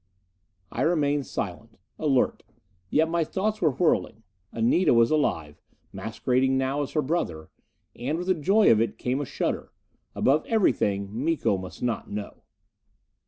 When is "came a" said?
8.97-9.25